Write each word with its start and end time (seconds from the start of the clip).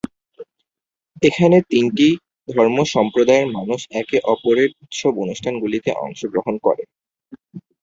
এখানে 1.21 1.57
তিনটি 1.71 2.07
ধর্ম 2.49 2.77
সম্প্রদায়ের 2.93 3.47
মানুষ 3.57 3.79
একে 4.01 4.17
অপরের 4.33 4.69
উৎসব-অনুষ্ঠানগুলিতে 4.83 5.89
অংশগ্রহণ 6.03 6.55
করে। 6.65 6.83